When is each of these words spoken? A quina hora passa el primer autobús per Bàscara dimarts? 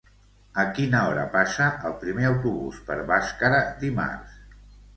A 0.61 0.63
quina 0.77 1.01
hora 1.09 1.25
passa 1.35 1.67
el 1.91 1.95
primer 2.05 2.27
autobús 2.31 2.81
per 2.89 2.99
Bàscara 3.15 3.63
dimarts? 3.87 4.43